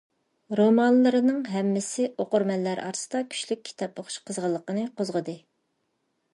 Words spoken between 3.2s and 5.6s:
كۈچلۈك كىتاب ئوقۇش قىزغىنلىقىنى قوزغىدى.